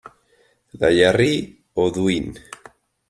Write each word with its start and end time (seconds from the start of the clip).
La 0.79 0.89
Jarrie-Audouin 0.95 2.33